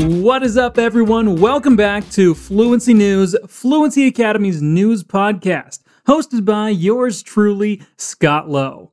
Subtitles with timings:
[0.00, 1.40] What is up, everyone?
[1.40, 8.92] Welcome back to Fluency News, Fluency Academy's news podcast, hosted by yours truly, Scott Lowe.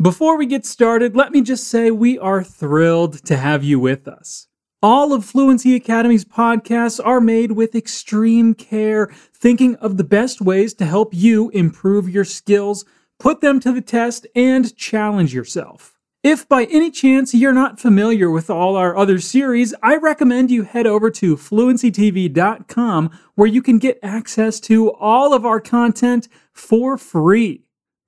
[0.00, 4.06] Before we get started, let me just say we are thrilled to have you with
[4.06, 4.46] us.
[4.80, 10.72] All of Fluency Academy's podcasts are made with extreme care, thinking of the best ways
[10.74, 12.84] to help you improve your skills,
[13.18, 15.93] put them to the test, and challenge yourself.
[16.24, 20.62] If by any chance you're not familiar with all our other series, I recommend you
[20.62, 26.96] head over to fluencytv.com where you can get access to all of our content for
[26.96, 27.66] free.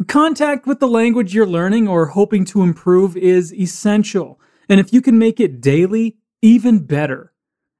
[0.08, 5.02] Contact with the language you're learning or hoping to improve is essential, and if you
[5.02, 7.34] can make it daily, even better.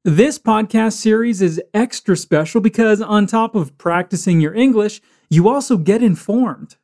[0.05, 5.79] This podcast series is extra special because, on top of practicing your English, you also
[5.79, 6.77] get informed.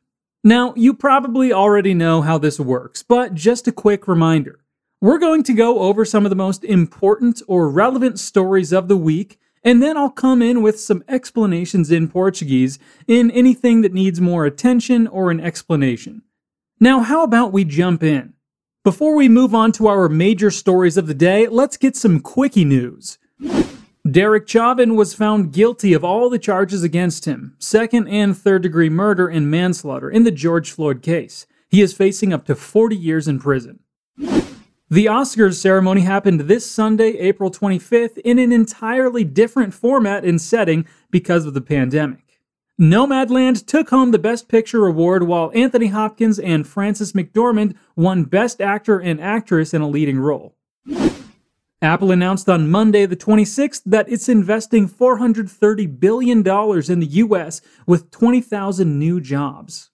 [0.45, 4.59] Now, you probably already know how this works, but just a quick reminder.
[5.01, 8.97] We're going to go over some of the most important or relevant stories of the
[8.97, 14.21] week, and then I'll come in with some explanations in Portuguese in anything that needs
[14.21, 16.23] more attention or an explanation.
[16.81, 18.35] Now, how about we jump in?
[18.83, 22.65] Before we move on to our major stories of the day, let's get some quickie
[22.65, 23.19] news.
[24.13, 28.91] Derek Chauvin was found guilty of all the charges against him second and third degree
[28.91, 31.47] murder and manslaughter in the George Floyd case.
[31.71, 33.79] He is facing up to 40 years in prison.
[34.19, 40.87] The Oscars ceremony happened this Sunday, April 25th, in an entirely different format and setting
[41.11, 42.39] because of the pandemic.
[42.79, 48.61] Nomadland took home the Best Picture award while Anthony Hopkins and Frances McDormand won Best
[48.61, 50.55] Actor and Actress in a leading role.
[51.83, 58.11] Apple announced on Monday, the 26th, that it's investing $430 billion in the US with
[58.13, 59.91] 20,000 new jobs.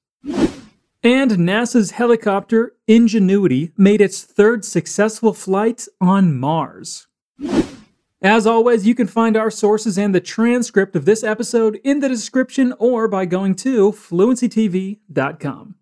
[1.02, 7.06] And NASA's helicopter Ingenuity made its third successful flight on Mars.
[8.20, 12.08] As always, you can find our sources and the transcript of this episode in the
[12.08, 15.77] description or by going to fluencytv.com.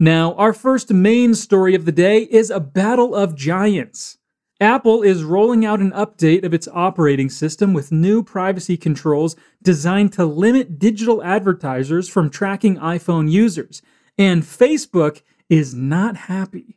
[0.00, 4.18] Now, our first main story of the day is a battle of giants.
[4.60, 10.12] Apple is rolling out an update of its operating system with new privacy controls designed
[10.14, 13.82] to limit digital advertisers from tracking iPhone users,
[14.18, 16.76] and Facebook is not happy.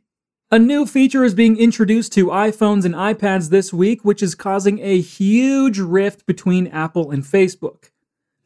[0.52, 4.80] A new feature is being introduced to iPhones and iPads this week, which is causing
[4.80, 7.90] a huge rift between Apple and Facebook.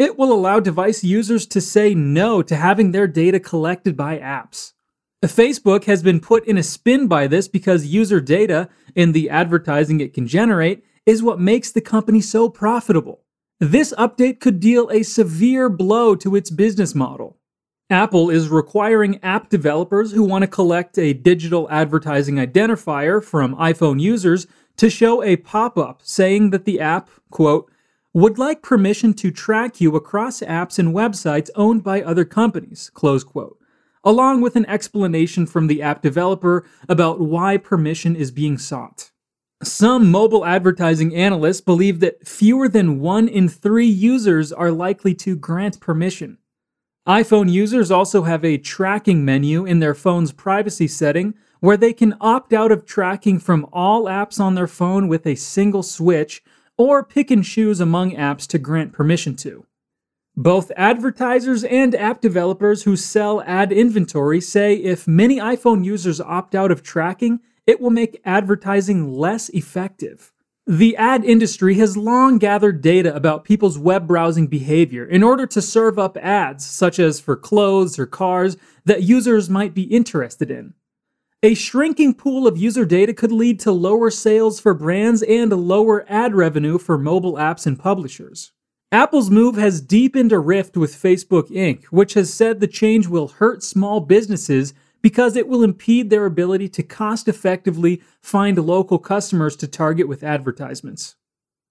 [0.02, 4.74] It will allow device users to say no to having their data collected by apps.
[5.22, 9.30] Uh, Facebook has been put in a spin by this because user data and the
[9.30, 13.22] advertising it can generate is what makes the company so profitable.
[13.60, 17.38] This update could deal a severe blow to its business model.
[17.92, 24.02] Apple is requiring app developers who want to collect a digital advertising identifier from iPhone
[24.02, 24.48] users
[24.78, 27.71] to show a pop up saying that the app, quote,
[28.14, 33.24] would like permission to track you across apps and websites owned by other companies, close
[33.24, 33.58] quote,
[34.04, 39.12] along with an explanation from the app developer about why permission is being sought.
[39.64, 45.36] Some mobile advertising analysts believe that fewer than one in three users are likely to
[45.36, 46.40] grant permission.
[47.08, 52.16] iPhone users also have a tracking menu in their phone's privacy setting where they can
[52.20, 56.44] opt out of tracking from all apps on their phone with a single switch
[56.82, 59.66] or pick and choose among apps to grant permission to.
[60.36, 66.56] Both advertisers and app developers who sell ad inventory say if many iPhone users opt
[66.56, 70.34] out of tracking, it will make advertising less effective.
[70.66, 75.62] The ad industry has long gathered data about people's web browsing behavior in order to
[75.62, 80.74] serve up ads, such as for clothes or cars, that users might be interested in.
[81.44, 86.06] A shrinking pool of user data could lead to lower sales for brands and lower
[86.08, 88.52] ad revenue for mobile apps and publishers.
[88.92, 93.28] Apple's move has deepened a rift with Facebook Inc., which has said the change will
[93.28, 99.56] hurt small businesses because it will impede their ability to cost effectively find local customers
[99.56, 101.16] to target with advertisements.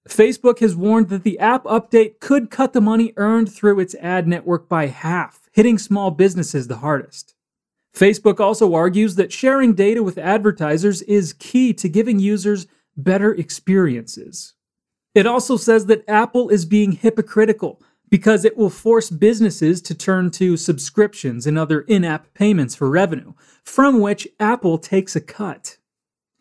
[0.09, 4.27] Facebook has warned that the app update could cut the money earned through its ad
[4.27, 7.37] network by half, hitting small businesses the hardest.
[7.95, 12.67] Facebook also argues that sharing data with advertisers is key to giving users
[12.97, 14.55] better experiences.
[15.15, 20.31] It also says that Apple is being hypocritical because it will force businesses to turn
[20.33, 23.33] to subscriptions and other in app payments for revenue,
[23.65, 25.79] from which Apple takes a cut.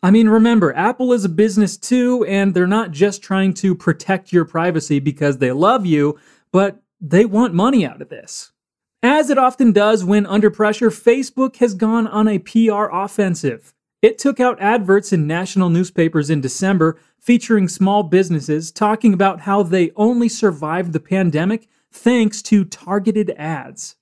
[0.02, 4.32] I mean, remember, Apple is a business too, and they're not just trying to protect
[4.32, 6.18] your privacy because they love you,
[6.52, 8.52] but they want money out of this.
[9.02, 13.72] As it often does when under pressure, Facebook has gone on a PR offensive.
[14.02, 19.62] It took out adverts in national newspapers in December featuring small businesses talking about how
[19.62, 23.96] they only survived the pandemic thanks to targeted ads.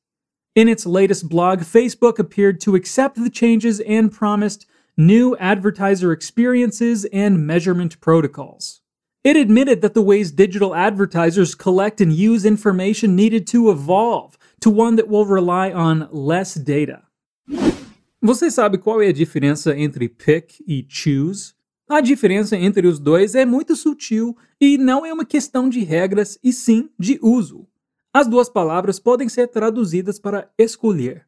[0.57, 4.67] In its latest blog, Facebook appeared to accept the changes and promised
[4.97, 8.81] new advertiser experiences and measurement protocols.
[9.23, 14.71] It admitted that the ways digital advertisers collect and use information needed to evolve to
[14.71, 17.03] one that will rely on less data.
[18.21, 21.55] Você sabe qual é a diferença entre pick e choose?
[21.89, 26.39] A diferença entre os dois é muito sutil e não é uma questão de regras,
[26.43, 27.67] e sim de uso.
[28.13, 31.27] As duas palavras podem ser traduzidas para escolher.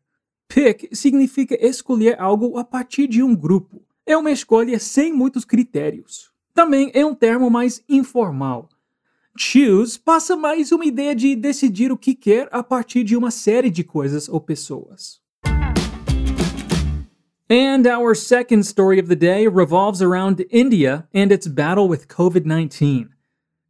[0.48, 3.82] Pick significa escolher algo a partir de um grupo.
[4.04, 6.30] É uma escolha sem muitos critérios.
[6.52, 8.68] Também é um termo mais informal.
[9.36, 13.70] Choose passa mais uma ideia de decidir o que quer a partir de uma série
[13.70, 15.20] de coisas ou pessoas.
[17.48, 22.44] And our second story of the day revolves around India and its battle with COVID
[22.44, 23.08] 19.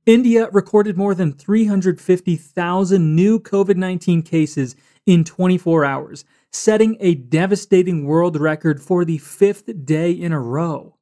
[0.04, 4.76] India recorded more than 350,000 new COVID 19 cases
[5.06, 10.96] in 24 hours, setting a devastating world record for the fifth day in a row.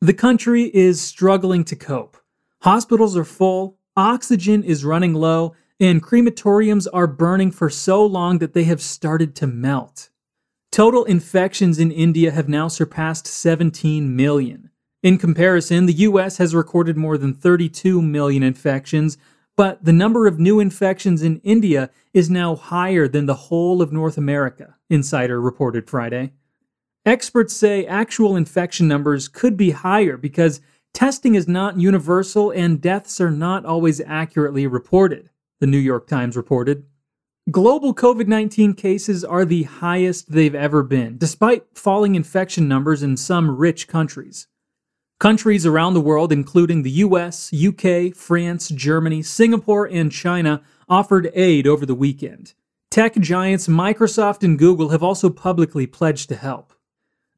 [0.00, 2.18] The country is struggling to cope.
[2.60, 8.54] Hospitals are full, oxygen is running low, and crematoriums are burning for so long that
[8.54, 10.08] they have started to melt.
[10.70, 14.70] Total infections in India have now surpassed 17 million.
[15.02, 19.18] In comparison, the US has recorded more than 32 million infections,
[19.56, 23.92] but the number of new infections in India is now higher than the whole of
[23.92, 26.32] North America, Insider reported Friday.
[27.04, 30.60] Experts say actual infection numbers could be higher because
[30.92, 35.30] testing is not universal and deaths are not always accurately reported,
[35.60, 36.84] the New York Times reported.
[37.50, 43.16] Global COVID 19 cases are the highest they've ever been, despite falling infection numbers in
[43.16, 44.48] some rich countries.
[45.18, 51.66] Countries around the world, including the US, UK, France, Germany, Singapore, and China, offered aid
[51.66, 52.54] over the weekend.
[52.90, 56.72] Tech giants Microsoft and Google have also publicly pledged to help.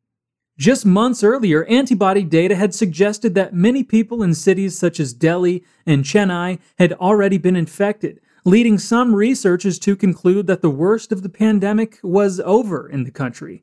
[0.58, 5.64] Just months earlier, antibody data had suggested that many people in cities such as Delhi
[5.86, 11.22] and Chennai had already been infected, leading some researchers to conclude that the worst of
[11.22, 13.62] the pandemic was over in the country.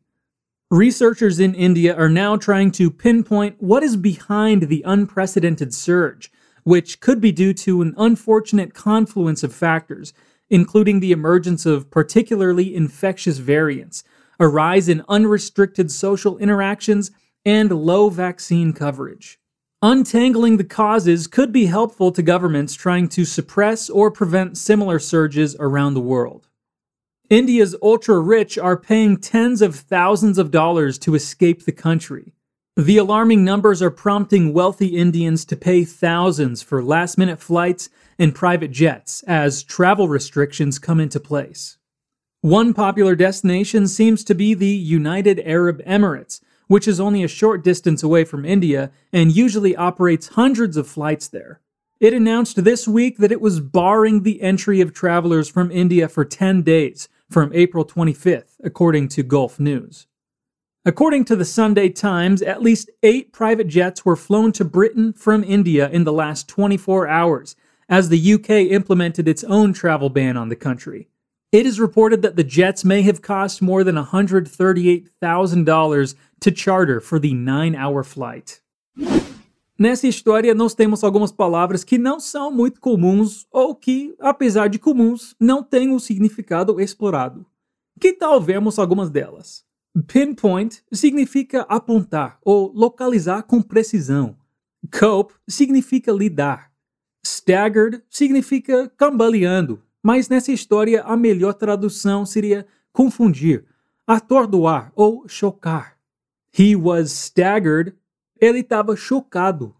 [0.72, 6.32] Researchers in India are now trying to pinpoint what is behind the unprecedented surge,
[6.64, 10.14] which could be due to an unfortunate confluence of factors,
[10.50, 14.06] including the emergence of particularly infectious variants,
[14.40, 17.12] a rise in unrestricted social interactions,
[17.46, 19.40] and low vaccine coverage.
[19.82, 25.56] Untangling the causes could be helpful to governments trying to suppress or prevent similar surges
[25.60, 26.48] around the world.
[27.30, 32.34] India's ultra rich are paying tens of thousands of dollars to escape the country.
[32.75, 37.89] The alarming numbers are prompting wealthy Indians to pay thousands for last minute flights
[38.20, 41.77] and private jets as travel restrictions come into place.
[42.46, 47.64] One popular destination seems to be the United Arab Emirates, which is only a short
[47.64, 51.62] distance away from India and usually operates hundreds of flights there.
[52.00, 56.24] It announced this week that it was barring the entry of travelers from India for
[56.24, 60.06] 10 days from April 25th, according to Gulf News.
[60.86, 65.44] According to the Sunday Times, at least eight private jets were flown to Britain from
[65.44, 67.56] India in the last 24 hours,
[67.90, 71.10] as the UK implemented its own travel ban on the country.
[71.54, 77.20] It is reported that the jets may have cost more than $138,000 to charter for
[77.20, 78.62] the nine hour flight.
[79.78, 84.80] Nessa história, nós temos algumas palavras que não são muito comuns ou que, apesar de
[84.80, 87.46] comuns, não têm o um significado explorado.
[88.00, 89.66] Que tal vermos algumas delas?
[90.08, 94.38] Pinpoint significa apontar ou localizar com precisão.
[94.92, 96.72] Cope significa lidar.
[97.25, 103.66] Staggered significa cambaleando, mas nessa história a melhor tradução seria confundir,
[104.06, 105.98] atordoar ou chocar.
[106.56, 107.96] He was staggered
[108.40, 109.76] ele estava chocado,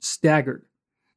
[0.00, 0.64] staggered.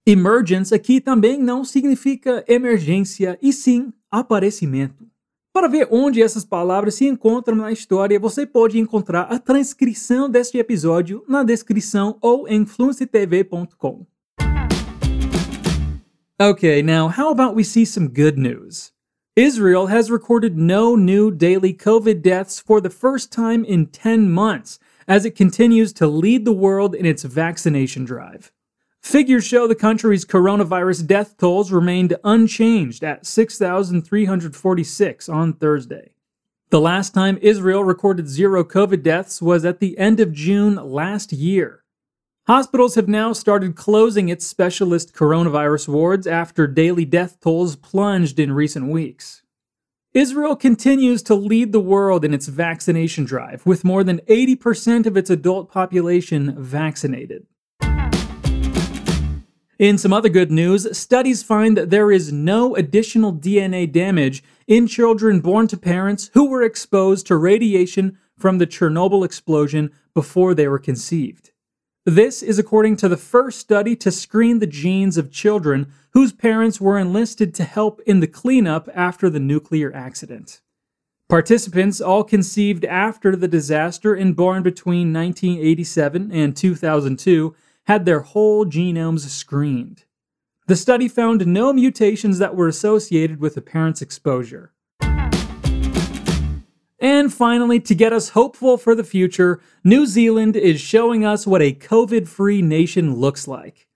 [0.06, 5.10] Emergence aqui também não significa emergência, e sim aparecimento.
[5.51, 10.60] Para ver onde essas palavras se encontram na história, você pode encontrar a transcrição deste
[10.60, 14.06] episódio na descrição ou em fluencytv.com.
[16.41, 18.93] Okay, now how about we see some good news?
[19.36, 24.79] Israel has recorded no new daily COVID deaths for the first time in 10 months
[25.07, 28.51] as it continues to lead the world in its vaccination drive.
[29.03, 36.15] Figures show the country's coronavirus death tolls remained unchanged at 6,346 on Thursday.
[36.71, 41.31] The last time Israel recorded zero COVID deaths was at the end of June last
[41.31, 41.80] year.
[42.48, 48.51] Hospitals have now started closing its specialist coronavirus wards after daily death tolls plunged in
[48.51, 49.43] recent weeks.
[50.15, 55.15] Israel continues to lead the world in its vaccination drive, with more than 80% of
[55.15, 57.45] its adult population vaccinated.
[59.77, 64.88] In some other good news, studies find that there is no additional DNA damage in
[64.88, 70.67] children born to parents who were exposed to radiation from the Chernobyl explosion before they
[70.67, 71.50] were conceived.
[72.05, 76.81] This is according to the first study to screen the genes of children whose parents
[76.81, 80.62] were enlisted to help in the cleanup after the nuclear accident.
[81.29, 88.65] Participants all conceived after the disaster and born between 1987 and 2002 had their whole
[88.65, 90.05] genomes screened.
[90.65, 94.74] The study found no mutations that were associated with the parent's exposure.
[97.01, 101.63] And finally, to get us hopeful for the future, New Zealand is showing us what
[101.63, 103.88] a COVID free nation looks like.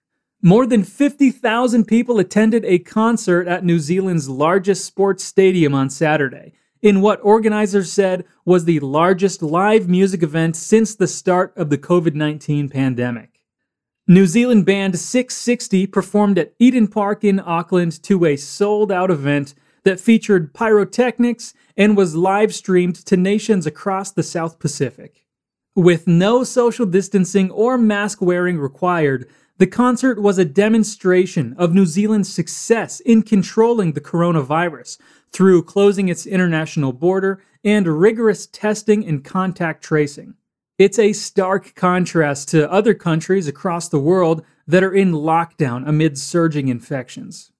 [0.41, 6.53] More than 50,000 people attended a concert at New Zealand's largest sports stadium on Saturday,
[6.81, 11.77] in what organizers said was the largest live music event since the start of the
[11.77, 13.39] COVID 19 pandemic.
[14.07, 19.53] New Zealand band Six60 performed at Eden Park in Auckland to a sold out event
[19.83, 25.25] that featured pyrotechnics and was live streamed to nations across the South Pacific.
[25.75, 29.27] With no social distancing or mask wearing required,
[29.57, 34.97] the concert was a demonstration of New Zealand's success in controlling the coronavirus
[35.31, 40.35] through closing its international border and rigorous testing and contact tracing.
[40.77, 46.17] It's a stark contrast to other countries across the world that are in lockdown amid
[46.17, 47.51] surging infections.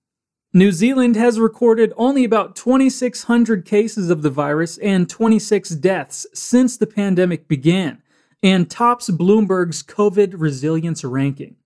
[0.56, 6.78] New Zealand has recorded only about 2,600 cases of the virus and 26 deaths since
[6.78, 8.02] the pandemic began,
[8.42, 11.58] and tops Bloomberg's COVID resilience ranking.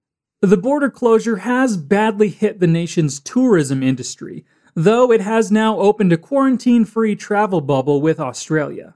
[0.41, 4.43] The border closure has badly hit the nation's tourism industry,
[4.73, 8.95] though it has now opened a quarantine free travel bubble with Australia.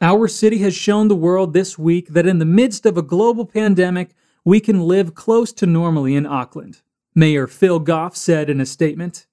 [0.00, 3.46] Our city has shown the world this week that in the midst of a global
[3.46, 6.80] pandemic, we can live close to normally in Auckland.
[7.14, 9.27] Mayor Phil Goff said in a statement.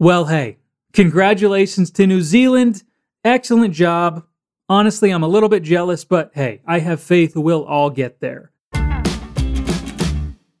[0.00, 0.56] Well, hey,
[0.94, 2.84] congratulations to New Zealand.
[3.22, 4.24] Excellent job.
[4.66, 8.50] Honestly, I'm a little bit jealous, but hey, I have faith we'll all get there.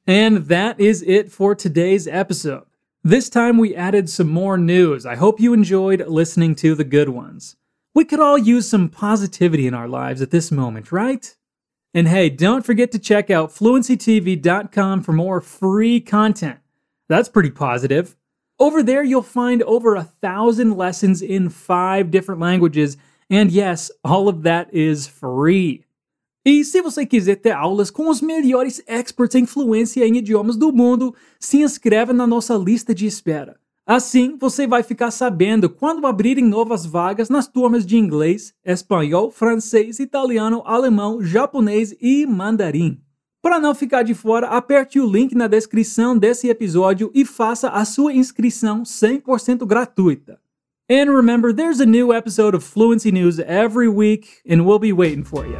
[0.06, 2.66] And that is it for today's episode.
[3.02, 5.06] This time we added some more news.
[5.06, 7.56] I hope you enjoyed listening to the good ones.
[7.94, 11.34] We could all use some positivity in our lives at this moment, right?
[11.94, 16.58] And hey, don't forget to check out fluencytv.com for more free content.
[17.08, 18.16] That's pretty positive.
[18.60, 22.98] Over there, you'll find over a thousand lessons in five different languages,
[23.30, 25.82] and yes, all of that is free.
[26.44, 30.70] E se você quiser ter aulas com os melhores experts em fluência em idiomas do
[30.70, 33.58] mundo, se inscreva na nossa lista de espera.
[33.86, 39.98] Assim, você vai ficar sabendo quando abrirem novas vagas nas turmas de inglês, espanhol, francês,
[39.98, 43.00] italiano, alemão, japonês e mandarim.
[43.42, 47.84] Para não ficar de fora, aperte o link na descrição desse episódio e faça a
[47.86, 50.38] sua inscrição 100% gratuita.
[50.90, 55.24] And remember, there's a new episode of Fluency News every week, and we'll be waiting
[55.24, 55.58] for you.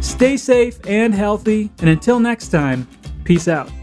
[0.00, 2.88] Stay safe and healthy, and until next time,
[3.24, 3.79] peace out.